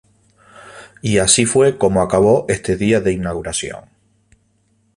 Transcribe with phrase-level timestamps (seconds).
[1.03, 3.81] Y así fue como acabó este día de inauguración.